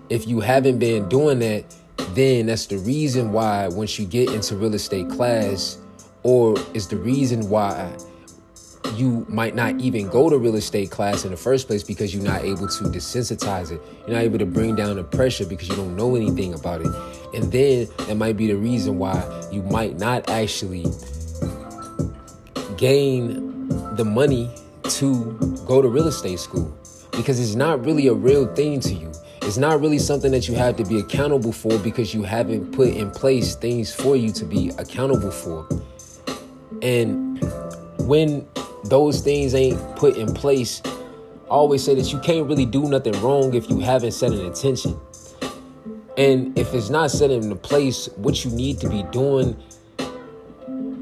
If 0.07 0.25
you 0.25 0.39
haven't 0.39 0.79
been 0.79 1.09
doing 1.09 1.39
that, 1.39 1.65
then 2.11 2.45
that's 2.45 2.67
the 2.67 2.77
reason 2.77 3.33
why 3.33 3.67
once 3.67 4.00
you 4.00 4.05
get 4.05 4.31
into 4.31 4.55
real 4.55 4.73
estate 4.73 5.09
class, 5.09 5.79
or 6.23 6.55
is 6.73 6.88
the 6.88 6.95
reason 6.95 7.50
why 7.50 7.93
you 8.95 9.25
might 9.29 9.55
not 9.55 9.79
even 9.79 10.07
go 10.09 10.29
to 10.29 10.38
real 10.38 10.55
estate 10.55 10.91
class 10.91 11.23
in 11.23 11.31
the 11.31 11.38
first 11.38 11.67
place 11.67 11.83
because 11.83 12.13
you're 12.13 12.23
not 12.23 12.43
able 12.43 12.67
to 12.67 12.83
desensitize 12.85 13.71
it. 13.71 13.81
You're 14.01 14.15
not 14.15 14.23
able 14.23 14.39
to 14.39 14.45
bring 14.45 14.75
down 14.75 14.95
the 14.95 15.03
pressure 15.03 15.45
because 15.45 15.69
you 15.69 15.75
don't 15.75 15.95
know 15.95 16.15
anything 16.15 16.53
about 16.53 16.81
it. 16.81 16.93
And 17.33 17.51
then 17.51 17.88
that 18.07 18.15
might 18.15 18.38
be 18.38 18.47
the 18.47 18.55
reason 18.55 18.97
why 18.97 19.23
you 19.51 19.61
might 19.63 19.97
not 19.97 20.29
actually 20.29 20.85
gain 22.77 23.67
the 23.95 24.03
money 24.03 24.50
to 24.83 25.63
go 25.65 25.81
to 25.81 25.88
real 25.88 26.07
estate 26.07 26.39
school 26.39 26.75
because 27.11 27.39
it's 27.39 27.55
not 27.55 27.85
really 27.85 28.07
a 28.07 28.13
real 28.13 28.53
thing 28.55 28.79
to 28.81 28.93
you. 28.93 29.11
It's 29.43 29.57
not 29.57 29.81
really 29.81 30.00
something 30.00 30.31
that 30.31 30.47
you 30.47 30.55
have 30.55 30.77
to 30.77 30.85
be 30.85 31.00
accountable 31.00 31.51
for 31.51 31.77
because 31.79 32.13
you 32.13 32.23
haven't 32.23 32.71
put 32.71 32.89
in 32.89 33.11
place 33.11 33.55
things 33.55 33.93
for 33.93 34.15
you 34.15 34.31
to 34.33 34.45
be 34.45 34.69
accountable 34.77 35.31
for. 35.31 35.67
And 36.81 37.41
when 38.00 38.47
those 38.85 39.21
things 39.21 39.53
ain't 39.53 39.79
put 39.95 40.17
in 40.17 40.33
place, 40.33 40.81
I 40.85 41.53
always 41.53 41.83
say 41.83 41.95
that 41.95 42.11
you 42.11 42.19
can't 42.19 42.47
really 42.47 42.65
do 42.65 42.88
nothing 42.88 43.13
wrong 43.21 43.53
if 43.53 43.69
you 43.69 43.79
haven't 43.79 44.11
set 44.11 44.31
an 44.31 44.39
intention. 44.39 45.00
And 46.17 46.57
if 46.57 46.73
it's 46.73 46.89
not 46.89 47.11
set 47.11 47.31
into 47.31 47.55
place, 47.55 48.07
what 48.15 48.43
you 48.43 48.51
need 48.51 48.79
to 48.79 48.89
be 48.89 49.03
doing 49.11 49.55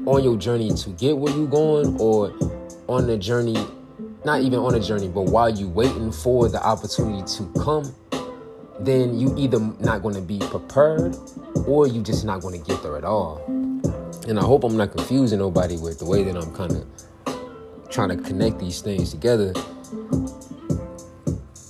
on 0.06 0.22
your 0.24 0.36
journey 0.36 0.72
to 0.72 0.90
get 0.90 1.16
where 1.16 1.34
you're 1.34 1.46
going 1.46 2.00
or 2.00 2.32
on 2.88 3.06
the 3.06 3.16
journey, 3.16 3.56
not 4.24 4.40
even 4.40 4.58
on 4.58 4.74
a 4.74 4.80
journey, 4.80 5.08
but 5.08 5.22
while 5.22 5.50
you're 5.50 5.68
waiting 5.68 6.10
for 6.10 6.48
the 6.48 6.62
opportunity 6.64 7.22
to 7.36 7.52
come, 7.62 7.94
then 8.80 9.18
you 9.18 9.34
either 9.36 9.60
not 9.78 10.02
going 10.02 10.14
to 10.14 10.20
be 10.20 10.38
prepared 10.38 11.16
or 11.66 11.86
you 11.86 12.02
just 12.02 12.24
not 12.24 12.40
going 12.40 12.60
to 12.60 12.66
get 12.66 12.82
there 12.82 12.96
at 12.96 13.04
all. 13.04 13.42
And 14.26 14.38
I 14.38 14.42
hope 14.42 14.64
I'm 14.64 14.76
not 14.76 14.92
confusing 14.92 15.38
nobody 15.38 15.76
with 15.76 15.98
the 15.98 16.06
way 16.06 16.22
that 16.24 16.36
I'm 16.36 16.54
kind 16.54 16.72
of 16.72 16.86
trying 17.90 18.08
to 18.08 18.16
connect 18.16 18.58
these 18.58 18.80
things 18.80 19.10
together. 19.10 19.52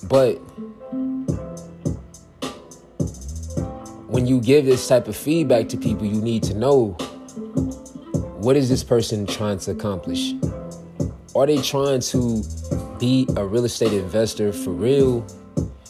But 0.09 0.35
when 4.09 4.27
you 4.27 4.41
give 4.41 4.65
this 4.65 4.87
type 4.87 5.09
of 5.09 5.17
feedback 5.17 5.69
to 5.71 5.77
people, 5.77 6.07
you 6.07 6.21
need 6.21 6.43
to 6.45 6.55
know 6.55 6.97
what 8.41 8.57
is 8.57 8.69
this 8.69 8.83
person 8.83 9.27
trying 9.27 9.59
to 9.61 9.71
accomplish? 9.71 10.35
Are 11.35 11.47
they 11.47 11.63
trying 11.63 12.01
to 12.01 12.43
be 12.99 13.27
a 13.37 13.47
real 13.47 13.65
estate 13.65 13.93
investor 13.93 14.53
for 14.53 14.71
real? 14.71 15.25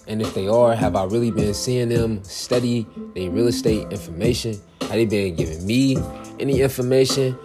And 0.07 0.21
if 0.21 0.35
they 0.35 0.49
are, 0.49 0.75
have 0.75 0.97
I 0.97 1.05
really 1.05 1.31
been 1.31 1.55
seeing 1.55 1.89
them 1.89 2.23
study 2.25 2.87
their 3.15 3.31
real 3.31 3.47
estate 3.47 3.91
information? 3.91 4.61
Have 4.83 4.91
they 4.91 5.07
been 5.07 5.37
giving 5.37 5.67
me 5.67 5.97
any 6.39 6.61
information? 6.61 7.39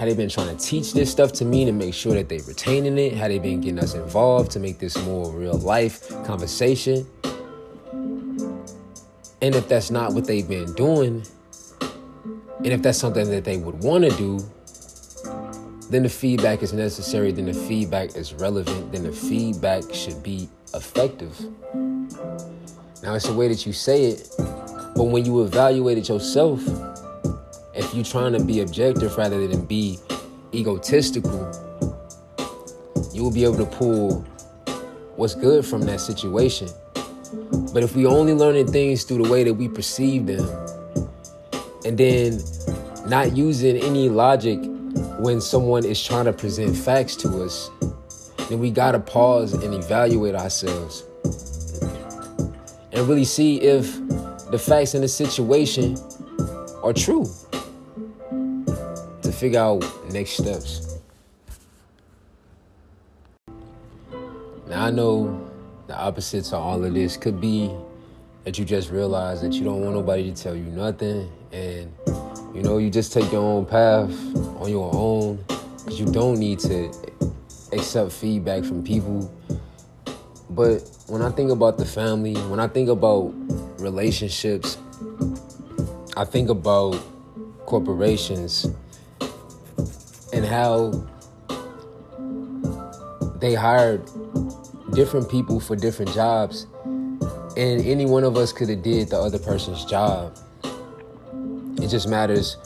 Had 0.00 0.08
they 0.08 0.14
been 0.14 0.30
trying 0.30 0.56
to 0.56 0.64
teach 0.64 0.94
this 0.94 1.10
stuff 1.10 1.30
to 1.32 1.44
me 1.44 1.66
to 1.66 1.72
make 1.72 1.92
sure 1.92 2.14
that 2.14 2.30
they're 2.30 2.42
retaining 2.44 2.96
it? 2.96 3.12
Had 3.12 3.30
they 3.30 3.38
been 3.38 3.60
getting 3.60 3.80
us 3.80 3.92
involved 3.92 4.50
to 4.52 4.58
make 4.58 4.78
this 4.78 4.96
more 5.04 5.30
real 5.30 5.58
life 5.58 6.08
conversation? 6.24 7.06
And 9.42 9.54
if 9.54 9.68
that's 9.68 9.90
not 9.90 10.14
what 10.14 10.24
they've 10.24 10.48
been 10.48 10.72
doing, 10.72 11.22
and 11.82 12.66
if 12.66 12.80
that's 12.80 12.96
something 12.96 13.28
that 13.28 13.44
they 13.44 13.58
would 13.58 13.84
want 13.84 14.04
to 14.04 14.16
do, 14.16 14.40
then 15.90 16.04
the 16.04 16.08
feedback 16.08 16.62
is 16.62 16.72
necessary, 16.72 17.30
then 17.30 17.44
the 17.44 17.52
feedback 17.52 18.16
is 18.16 18.32
relevant, 18.32 18.92
then 18.92 19.02
the 19.02 19.12
feedback 19.12 19.82
should 19.92 20.22
be 20.22 20.48
effective. 20.72 21.38
Now, 23.02 23.16
it's 23.16 23.26
the 23.26 23.34
way 23.34 23.48
that 23.48 23.66
you 23.66 23.74
say 23.74 24.04
it, 24.06 24.30
but 24.38 25.04
when 25.04 25.26
you 25.26 25.42
evaluate 25.42 25.98
it 25.98 26.08
yourself, 26.08 26.62
you're 27.92 28.04
trying 28.04 28.32
to 28.32 28.44
be 28.44 28.60
objective 28.60 29.16
rather 29.16 29.46
than 29.46 29.64
be 29.64 29.98
egotistical, 30.54 31.50
you 33.12 33.22
will 33.22 33.32
be 33.32 33.44
able 33.44 33.56
to 33.56 33.66
pull 33.66 34.20
what's 35.16 35.34
good 35.34 35.64
from 35.66 35.82
that 35.82 36.00
situation. 36.00 36.68
But 37.72 37.82
if 37.82 37.94
we 37.94 38.06
only 38.06 38.34
learning 38.34 38.68
things 38.68 39.04
through 39.04 39.24
the 39.24 39.30
way 39.30 39.44
that 39.44 39.54
we 39.54 39.68
perceive 39.68 40.26
them, 40.26 40.48
and 41.84 41.96
then 41.98 42.40
not 43.06 43.36
using 43.36 43.76
any 43.76 44.08
logic 44.08 44.58
when 45.18 45.40
someone 45.40 45.84
is 45.84 46.02
trying 46.02 46.26
to 46.26 46.32
present 46.32 46.76
facts 46.76 47.16
to 47.16 47.42
us, 47.42 47.70
then 48.48 48.58
we 48.58 48.70
gotta 48.70 48.98
pause 48.98 49.52
and 49.52 49.74
evaluate 49.74 50.34
ourselves 50.34 51.04
and 52.92 53.08
really 53.08 53.24
see 53.24 53.60
if 53.60 53.84
the 54.50 54.58
facts 54.58 54.94
in 54.94 55.02
the 55.02 55.08
situation 55.08 55.96
are 56.82 56.92
true 56.92 57.24
figure 59.40 59.58
out 59.58 59.82
next 60.12 60.32
steps. 60.32 60.98
Now, 64.68 64.84
I 64.84 64.90
know 64.90 65.50
the 65.86 65.98
opposite 65.98 66.44
to 66.44 66.56
all 66.56 66.84
of 66.84 66.92
this 66.92 67.16
could 67.16 67.40
be 67.40 67.74
that 68.44 68.58
you 68.58 68.66
just 68.66 68.90
realize 68.90 69.40
that 69.40 69.54
you 69.54 69.64
don't 69.64 69.80
want 69.80 69.96
nobody 69.96 70.30
to 70.30 70.42
tell 70.42 70.54
you 70.54 70.64
nothing 70.64 71.32
and 71.52 71.90
you 72.54 72.62
know 72.62 72.76
you 72.76 72.90
just 72.90 73.14
take 73.14 73.32
your 73.32 73.42
own 73.42 73.64
path 73.64 74.12
on 74.60 74.68
your 74.68 74.90
own. 74.94 75.42
Because 75.46 75.98
you 75.98 76.06
don't 76.06 76.38
need 76.38 76.58
to 76.60 76.92
accept 77.72 78.12
feedback 78.12 78.62
from 78.64 78.84
people. 78.84 79.32
But 80.50 80.82
when 81.10 81.22
i 81.22 81.30
think 81.30 81.50
about 81.50 81.76
the 81.76 81.84
family 81.84 82.34
when 82.50 82.60
i 82.60 82.68
think 82.68 82.88
about 82.88 83.34
relationships 83.80 84.78
i 86.16 86.24
think 86.24 86.48
about 86.48 86.94
corporations 87.66 88.68
and 90.40 90.46
how 90.46 90.90
they 93.40 93.54
hired 93.54 94.02
different 94.94 95.30
people 95.30 95.60
for 95.60 95.76
different 95.76 96.12
jobs 96.14 96.66
and 97.56 97.80
any 97.86 98.06
one 98.06 98.24
of 98.24 98.36
us 98.36 98.52
could 98.52 98.68
have 98.68 98.82
did 98.82 99.08
the 99.10 99.18
other 99.18 99.38
person's 99.38 99.84
job 99.84 100.36
it 101.80 101.88
just 101.88 102.08
matters 102.08 102.56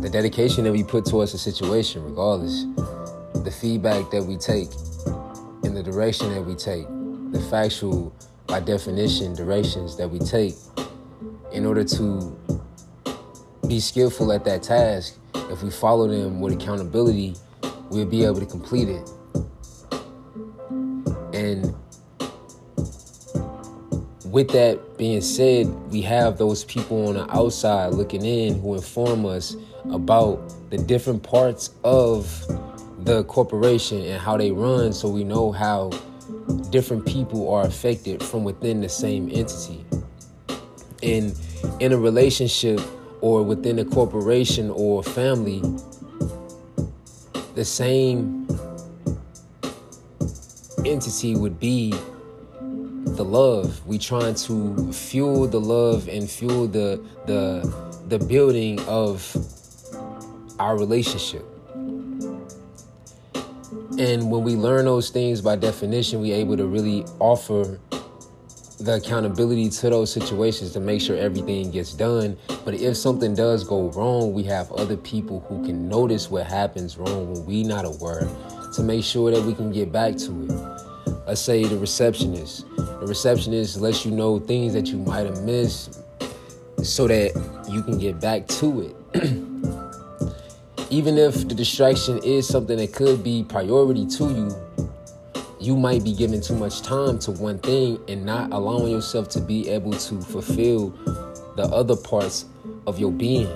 the 0.00 0.08
dedication 0.10 0.64
that 0.64 0.72
we 0.72 0.82
put 0.82 1.04
towards 1.04 1.32
the 1.32 1.38
situation, 1.38 2.04
regardless. 2.04 2.66
The 3.44 3.50
feedback 3.50 4.10
that 4.10 4.24
we 4.24 4.36
take 4.36 4.68
and 5.64 5.76
the 5.76 5.82
direction 5.82 6.34
that 6.34 6.42
we 6.42 6.54
take, 6.54 6.86
the 7.32 7.40
factual, 7.50 8.14
by 8.46 8.60
definition, 8.60 9.34
directions 9.34 9.96
that 9.96 10.08
we 10.08 10.18
take 10.18 10.54
in 11.52 11.64
order 11.66 11.84
to 11.84 12.36
be 13.68 13.78
skillful 13.78 14.32
at 14.32 14.44
that 14.44 14.62
task. 14.62 15.18
If 15.52 15.62
we 15.62 15.70
follow 15.70 16.08
them 16.08 16.40
with 16.40 16.54
accountability, 16.54 17.36
we'll 17.90 18.06
be 18.06 18.24
able 18.24 18.40
to 18.40 18.46
complete 18.46 18.88
it. 18.88 19.10
And 21.34 21.74
with 24.24 24.48
that 24.52 24.96
being 24.96 25.20
said, 25.20 25.66
we 25.90 26.00
have 26.00 26.38
those 26.38 26.64
people 26.64 27.08
on 27.08 27.14
the 27.14 27.30
outside 27.30 27.92
looking 27.92 28.24
in 28.24 28.62
who 28.62 28.74
inform 28.74 29.26
us 29.26 29.54
about 29.90 30.70
the 30.70 30.78
different 30.78 31.22
parts 31.22 31.74
of 31.84 32.46
the 33.04 33.22
corporation 33.24 34.00
and 34.00 34.18
how 34.18 34.38
they 34.38 34.52
run 34.52 34.90
so 34.94 35.06
we 35.10 35.22
know 35.22 35.52
how 35.52 35.90
different 36.70 37.04
people 37.04 37.52
are 37.52 37.66
affected 37.66 38.22
from 38.22 38.42
within 38.42 38.80
the 38.80 38.88
same 38.88 39.28
entity. 39.30 39.84
And 41.02 41.38
in 41.78 41.92
a 41.92 41.98
relationship 41.98 42.80
or 43.22 43.42
within 43.42 43.78
a 43.78 43.84
corporation 43.84 44.70
or 44.70 45.02
family, 45.02 45.62
the 47.54 47.64
same 47.64 48.46
entity 50.84 51.36
would 51.36 51.58
be 51.58 51.94
the 52.60 53.24
love. 53.24 53.86
We 53.86 53.98
trying 53.98 54.34
to 54.34 54.92
fuel 54.92 55.46
the 55.46 55.60
love 55.60 56.08
and 56.08 56.28
fuel 56.28 56.66
the 56.66 57.00
the 57.26 57.62
the 58.08 58.18
building 58.18 58.80
of 58.80 59.24
our 60.58 60.76
relationship. 60.76 61.46
And 63.98 64.30
when 64.30 64.42
we 64.42 64.56
learn 64.56 64.86
those 64.86 65.10
things 65.10 65.40
by 65.40 65.56
definition, 65.56 66.20
we're 66.20 66.34
able 66.34 66.56
to 66.56 66.66
really 66.66 67.04
offer 67.20 67.78
the 68.84 68.94
accountability 68.94 69.70
to 69.70 69.90
those 69.90 70.12
situations 70.12 70.72
to 70.72 70.80
make 70.80 71.00
sure 71.00 71.16
everything 71.16 71.70
gets 71.70 71.92
done. 71.92 72.36
But 72.64 72.74
if 72.74 72.96
something 72.96 73.34
does 73.34 73.64
go 73.64 73.90
wrong, 73.90 74.32
we 74.32 74.42
have 74.44 74.70
other 74.72 74.96
people 74.96 75.40
who 75.48 75.64
can 75.64 75.88
notice 75.88 76.30
what 76.30 76.46
happens 76.46 76.96
wrong 76.96 77.32
when 77.32 77.46
we 77.46 77.62
not 77.62 77.84
aware 77.84 78.28
to 78.74 78.82
make 78.82 79.04
sure 79.04 79.30
that 79.30 79.42
we 79.42 79.54
can 79.54 79.72
get 79.72 79.92
back 79.92 80.16
to 80.16 80.46
it 80.46 80.82
let's 81.26 81.40
say 81.40 81.64
the 81.64 81.78
receptionist. 81.78 82.66
The 82.76 83.06
receptionist 83.06 83.80
lets 83.80 84.04
you 84.04 84.10
know 84.10 84.38
things 84.38 84.72
that 84.74 84.88
you 84.88 84.98
might 84.98 85.26
have 85.26 85.42
missed 85.42 86.00
so 86.82 87.06
that 87.08 87.32
you 87.70 87.82
can 87.82 87.98
get 87.98 88.20
back 88.20 88.46
to 88.48 88.82
it. 88.82 88.94
Even 90.90 91.16
if 91.16 91.48
the 91.48 91.54
distraction 91.54 92.18
is 92.22 92.46
something 92.46 92.76
that 92.76 92.92
could 92.92 93.24
be 93.24 93.44
priority 93.44 94.06
to 94.06 94.24
you, 94.24 94.71
you 95.62 95.76
might 95.76 96.02
be 96.02 96.12
giving 96.12 96.40
too 96.40 96.56
much 96.56 96.82
time 96.82 97.18
to 97.20 97.30
one 97.30 97.58
thing 97.58 97.98
and 98.08 98.26
not 98.26 98.52
allowing 98.52 98.90
yourself 98.90 99.28
to 99.28 99.40
be 99.40 99.68
able 99.68 99.92
to 99.92 100.20
fulfill 100.20 100.90
the 101.56 101.62
other 101.62 101.94
parts 101.94 102.46
of 102.86 102.98
your 102.98 103.12
being. 103.12 103.48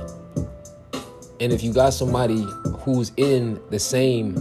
And 1.41 1.53
if 1.53 1.65
you 1.65 1.73
got 1.73 1.93
somebody 1.93 2.47
who's 2.81 3.11
in 3.17 3.61
the 3.71 3.79
same 3.79 4.35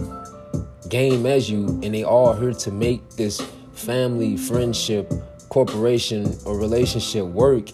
game 0.88 1.26
as 1.26 1.50
you, 1.50 1.66
and 1.82 1.92
they 1.92 2.04
all 2.04 2.34
here 2.34 2.52
to 2.52 2.70
make 2.70 3.06
this 3.10 3.40
family, 3.72 4.36
friendship, 4.36 5.12
corporation, 5.48 6.38
or 6.44 6.56
relationship 6.56 7.24
work 7.26 7.66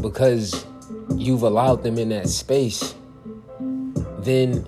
because 0.00 0.66
you've 1.16 1.42
allowed 1.42 1.82
them 1.82 1.98
in 1.98 2.08
that 2.08 2.28
space, 2.28 2.94
then 4.18 4.66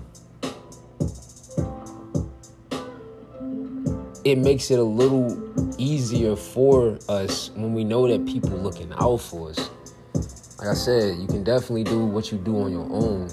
it 4.31 4.37
makes 4.37 4.71
it 4.71 4.79
a 4.79 4.83
little 4.83 5.37
easier 5.77 6.35
for 6.35 6.97
us 7.09 7.51
when 7.55 7.73
we 7.73 7.83
know 7.83 8.07
that 8.07 8.25
people 8.25 8.51
looking 8.51 8.91
out 8.97 9.17
for 9.17 9.49
us. 9.49 9.69
Like 10.59 10.69
I 10.69 10.73
said, 10.73 11.17
you 11.17 11.27
can 11.27 11.43
definitely 11.43 11.83
do 11.83 12.05
what 12.05 12.31
you 12.31 12.37
do 12.37 12.61
on 12.61 12.71
your 12.71 12.89
own 12.91 13.29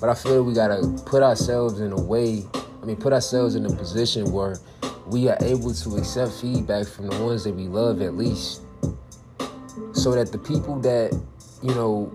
but 0.00 0.08
I 0.08 0.14
feel 0.14 0.44
we 0.44 0.54
gotta 0.54 0.86
put 1.06 1.22
ourselves 1.22 1.80
in 1.80 1.92
a 1.92 2.00
way, 2.00 2.44
I 2.54 2.84
mean, 2.84 2.96
put 2.96 3.12
ourselves 3.12 3.56
in 3.56 3.66
a 3.66 3.70
position 3.70 4.30
where 4.30 4.56
we 5.06 5.28
are 5.28 5.36
able 5.40 5.74
to 5.74 5.96
accept 5.96 6.32
feedback 6.32 6.86
from 6.86 7.08
the 7.08 7.22
ones 7.22 7.44
that 7.44 7.54
we 7.54 7.64
love 7.64 8.00
at 8.00 8.14
least. 8.14 8.62
So 9.92 10.12
that 10.12 10.30
the 10.30 10.38
people 10.38 10.78
that, 10.80 11.12
you 11.62 11.74
know, 11.74 12.12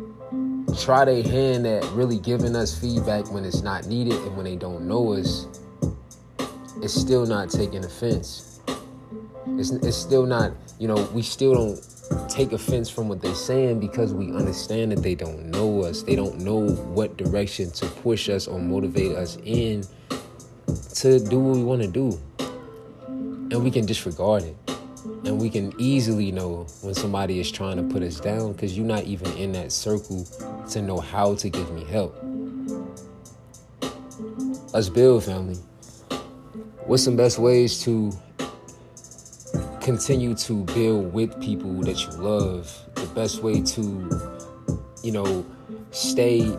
try 0.79 1.03
their 1.03 1.23
hand 1.23 1.67
at 1.67 1.83
really 1.91 2.19
giving 2.19 2.55
us 2.55 2.79
feedback 2.79 3.29
when 3.31 3.43
it's 3.43 3.61
not 3.61 3.87
needed 3.87 4.13
and 4.13 4.37
when 4.37 4.45
they 4.45 4.55
don't 4.55 4.87
know 4.87 5.13
us, 5.13 5.47
it's 6.83 6.93
still 6.93 7.25
not 7.25 7.49
taking 7.49 7.85
offense. 7.85 8.59
It's, 9.57 9.71
it's 9.71 9.95
still 9.95 10.25
not, 10.25 10.51
you 10.79 10.89
know, 10.89 11.01
we 11.13 11.21
still 11.21 11.53
don't 11.53 12.29
take 12.29 12.51
offense 12.51 12.89
from 12.89 13.07
what 13.07 13.21
they're 13.21 13.33
saying 13.33 13.79
because 13.79 14.13
we 14.13 14.33
understand 14.33 14.91
that 14.91 15.01
they 15.01 15.15
don't 15.15 15.45
know 15.45 15.83
us. 15.83 16.03
They 16.03 16.17
don't 16.17 16.39
know 16.39 16.67
what 16.67 17.15
direction 17.15 17.71
to 17.71 17.85
push 17.85 18.27
us 18.27 18.47
or 18.47 18.59
motivate 18.59 19.15
us 19.15 19.37
in 19.45 19.85
to 20.95 21.19
do 21.19 21.39
what 21.39 21.55
we 21.55 21.63
want 21.63 21.81
to 21.83 21.87
do. 21.87 22.19
And 22.37 23.63
we 23.63 23.71
can 23.71 23.85
disregard 23.85 24.43
it. 24.43 24.57
And 25.25 25.39
we 25.39 25.49
can 25.49 25.73
easily 25.79 26.33
know 26.33 26.67
when 26.81 26.93
somebody 26.95 27.39
is 27.39 27.49
trying 27.49 27.77
to 27.77 27.93
put 27.93 28.03
us 28.03 28.19
down 28.19 28.51
because 28.53 28.77
you're 28.77 28.85
not 28.85 29.05
even 29.05 29.31
in 29.37 29.53
that 29.53 29.71
circle 29.71 30.25
to 30.69 30.81
know 30.81 30.99
how 30.99 31.35
to 31.35 31.49
give 31.49 31.71
me 31.71 31.85
help. 31.85 32.13
Let's 34.73 34.89
build, 34.89 35.23
family. 35.23 35.57
What's 36.85 37.03
some 37.03 37.15
best 37.15 37.39
ways 37.39 37.81
to 37.83 38.11
continue 39.83 40.33
to 40.33 40.63
build 40.63 41.13
with 41.13 41.39
people 41.41 41.73
that 41.81 42.01
you 42.01 42.11
love. 42.13 42.73
The 42.95 43.05
best 43.07 43.43
way 43.43 43.61
to, 43.61 44.81
you 45.03 45.11
know, 45.11 45.45
stay 45.91 46.57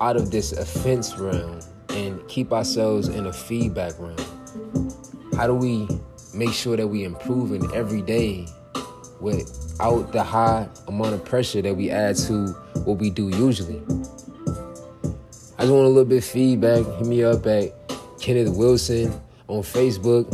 out 0.00 0.16
of 0.16 0.30
this 0.30 0.52
offense 0.52 1.18
realm 1.18 1.60
and 1.90 2.26
keep 2.28 2.52
ourselves 2.52 3.08
in 3.08 3.26
a 3.26 3.32
feedback 3.32 3.92
realm? 3.98 4.16
How 5.36 5.48
do 5.48 5.54
we 5.54 5.88
make 6.32 6.52
sure 6.52 6.76
that 6.76 6.86
we 6.86 7.04
improving 7.04 7.68
every 7.74 8.02
day 8.02 8.46
without 9.20 10.12
the 10.12 10.22
high 10.22 10.68
amount 10.86 11.14
of 11.14 11.24
pressure 11.24 11.60
that 11.62 11.76
we 11.76 11.90
add 11.90 12.16
to 12.18 12.48
what 12.84 12.98
we 12.98 13.10
do 13.10 13.28
usually? 13.30 13.82
I 15.58 15.64
just 15.64 15.72
want 15.72 15.86
a 15.86 15.88
little 15.88 16.04
bit 16.04 16.18
of 16.18 16.24
feedback. 16.24 16.86
Hit 16.86 17.06
me 17.06 17.24
up 17.24 17.44
at 17.46 17.79
Kenneth 18.20 18.54
Wilson 18.54 19.18
on 19.48 19.62
Facebook. 19.62 20.28